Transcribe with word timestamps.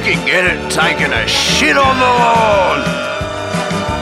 You 0.00 0.16
can 0.16 0.26
get 0.26 0.44
it 0.48 0.70
taking 0.72 1.12
a 1.12 1.28
shit 1.28 1.76
on 1.76 1.98
the 1.98 2.12
lawn. 2.24 2.80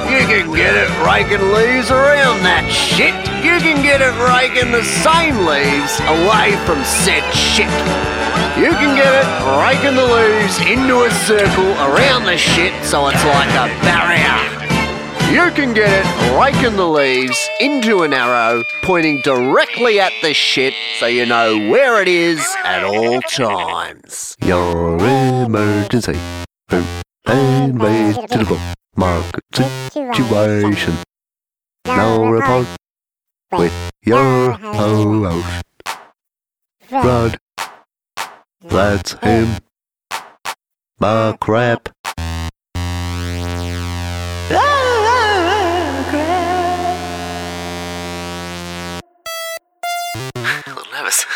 You 0.07 0.23
can 0.31 0.55
get 0.55 0.77
it 0.77 0.87
raking 1.03 1.43
leaves 1.51 1.91
around 1.91 2.47
that 2.47 2.71
shit. 2.71 3.11
You 3.43 3.59
can 3.59 3.83
get 3.83 3.99
it 4.01 4.15
raking 4.23 4.71
the 4.71 4.87
same 5.03 5.43
leaves 5.43 5.99
away 6.07 6.55
from 6.71 6.79
said 6.87 7.27
shit. 7.35 7.67
You 8.55 8.71
can 8.79 8.95
get 8.95 9.11
it 9.11 9.27
raking 9.59 9.99
the 9.99 10.07
leaves 10.07 10.63
into 10.71 11.03
a 11.03 11.11
circle 11.27 11.75
around 11.83 12.27
the 12.31 12.39
shit 12.39 12.73
so 12.85 13.09
it's 13.09 13.25
like 13.25 13.51
a 13.59 13.67
barrier. 13.83 14.58
You 15.31 15.51
can 15.53 15.75
get 15.75 15.91
it 15.91 16.41
raking 16.41 16.77
the 16.77 16.87
leaves 16.87 17.39
into 17.61 18.03
an 18.03 18.15
arrow 18.15 18.63
pointing 18.83 19.21
directly 19.23 20.01
at 20.01 20.13
the 20.23 20.33
shit 20.33 20.73
so 20.99 21.07
you 21.07 21.27
know 21.27 21.57
where 21.71 22.01
it 22.01 22.09
is 22.09 22.41
at 22.65 22.83
all 22.83 23.21
times. 23.23 24.37
Your 24.43 24.97
emergency. 24.99 26.19
Book. 26.69 26.85
Market 28.97 29.45
situation. 29.93 30.95
No 31.87 32.27
report 32.31 32.67
with 33.53 33.93
your 34.03 34.53
host. 34.53 35.45
Rod. 36.91 37.39
That's 38.63 39.13
him. 39.13 39.59
My 40.99 41.37
crap. 41.39 41.91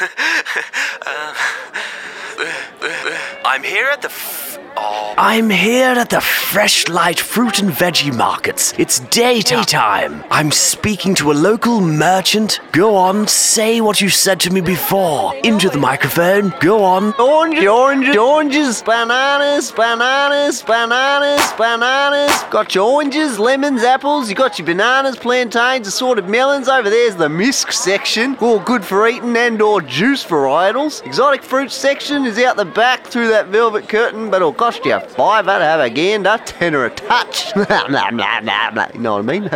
I'm 3.45 3.63
here 3.63 3.87
at 3.87 4.03
the. 4.03 4.09
F- 4.09 4.59
oh. 4.77 5.15
I'm 5.17 5.49
here 5.51 5.91
at 5.91 6.11
the 6.11 6.17
Fresh 6.53 6.89
Light 6.89 7.19
Fruit 7.19 7.61
and 7.61 7.71
Veggie 7.71 8.15
Markets. 8.15 8.75
It's 8.77 8.99
daytime. 8.99 10.23
I'm 10.31 10.51
speaking 10.51 11.15
to 11.15 11.33
a 11.33 11.33
local 11.33 11.81
merchant. 11.81 12.61
Go 12.73 12.95
on, 12.95 13.27
say 13.27 13.81
what 13.81 14.03
you 14.03 14.11
said 14.11 14.39
to 14.41 14.51
me 14.51 14.61
before. 14.61 15.35
Into 15.37 15.71
the 15.71 15.79
microphone. 15.79 16.53
Go 16.61 16.85
on. 16.85 17.15
Oranges, 17.15 17.67
oranges, 17.67 18.17
oranges, 18.19 18.83
bananas, 18.83 19.73
bananas, 19.73 20.61
bananas, 20.61 21.53
bananas. 21.57 22.43
Got 22.51 22.75
your 22.75 22.97
oranges, 22.97 23.39
lemons, 23.39 23.83
apples. 23.83 24.29
You 24.29 24.35
got 24.35 24.59
your 24.59 24.67
bananas, 24.67 25.17
plantains, 25.17 25.89
assorted 25.89 26.29
melons. 26.29 26.69
Over 26.69 26.91
there's 26.91 27.17
the 27.17 27.31
misc 27.31 27.73
section, 27.73 28.37
all 28.43 28.61
good 28.61 28.85
for 28.85 29.09
eating 29.09 29.35
and/or 29.39 29.81
juice 29.81 30.23
varietals. 30.23 31.03
Exotic 31.07 31.43
fruit 31.43 31.73
section 31.73 32.27
is 32.27 32.39
out 32.39 32.59
the 32.59 32.67
back 32.67 33.07
through 33.07 33.29
that 33.29 33.47
velvet 33.47 33.89
curtain, 33.89 34.29
but 34.29 34.43
it'll 34.43 34.53
cost 34.53 34.85
you 34.85 34.93
a 34.93 35.01
fiver 35.01 35.59
to 35.59 35.65
have 35.65 35.81
a 35.81 35.89
gander, 35.89 36.41
tenner 36.47 36.85
a 36.85 36.91
touch. 36.91 37.55
you 37.57 39.01
know 39.01 39.17
what 39.17 39.29
I 39.29 39.33
mean? 39.33 39.43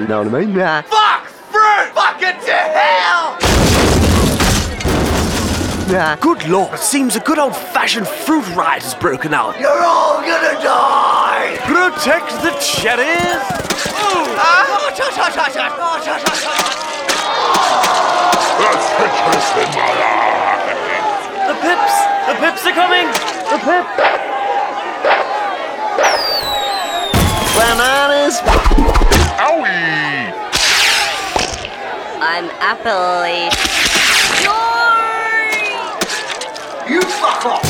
You 0.00 0.06
know 0.06 0.22
what 0.22 0.34
I 0.34 0.40
mean? 0.40 0.54
Fuck! 0.82 1.26
Fruit! 1.26 1.92
Fucking 1.94 2.40
to 2.46 2.52
hell! 2.52 3.38
Nah. 5.92 6.16
Good 6.16 6.48
lord, 6.48 6.74
it 6.74 6.80
seems 6.80 7.14
a 7.16 7.20
good 7.20 7.38
old 7.38 7.54
fashioned 7.54 8.08
fruit 8.08 8.46
riot 8.56 8.82
has 8.82 8.94
broken 8.94 9.34
out. 9.34 9.58
You're 9.60 9.82
all 9.82 10.20
gonna 10.20 10.60
die! 10.62 11.56
Protect 11.62 12.30
the 12.42 12.50
cherries! 12.60 13.64
The 16.74 16.83
The 23.64 23.70
pips! 23.70 23.96
Bananas. 27.56 28.36
I'm 32.20 32.48
Appley. 32.60 33.48
You 36.90 37.00
fuck 37.00 37.46
off. 37.46 37.64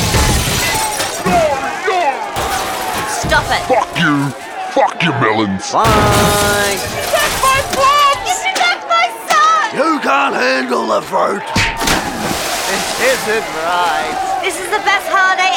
Stop 3.07 3.45
it! 3.51 3.63
Fuck 3.69 3.97
you! 3.97 4.29
Fuck 4.73 5.01
you, 5.01 5.11
melons! 5.11 5.71
Bye. 5.71 5.85
That's 7.13 7.37
my 7.41 7.61
plums! 7.71 8.43
Give 8.43 8.81
my 8.89 9.07
son! 9.29 9.65
You 9.77 9.99
can't 10.01 10.35
handle 10.35 10.87
the 10.87 11.01
fruit. 11.01 11.64
It 12.67 12.81
isn't 13.13 13.45
right. 13.61 14.41
This 14.41 14.59
is 14.59 14.65
the 14.71 14.81
best 14.81 15.05
holiday 15.07 15.53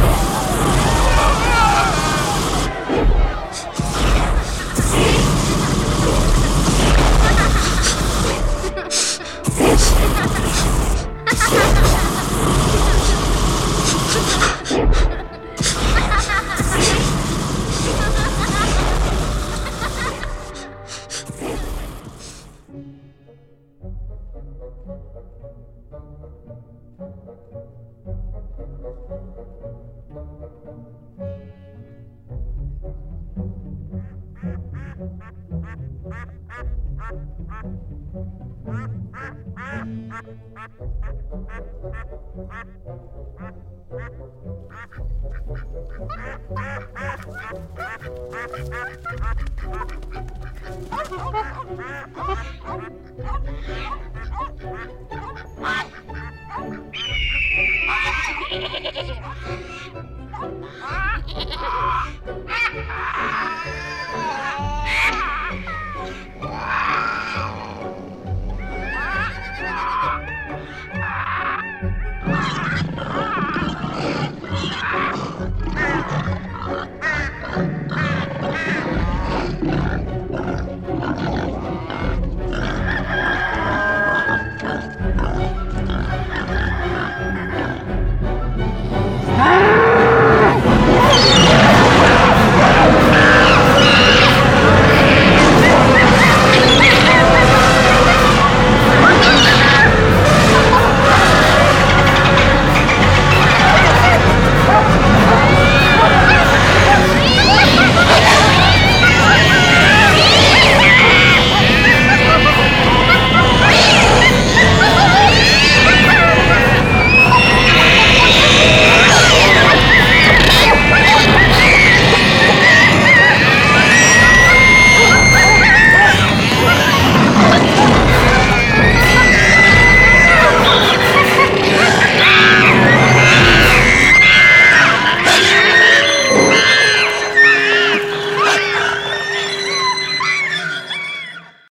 ever! 0.00 0.05
Oh, 53.78 54.02
Ah! 62.88 64.45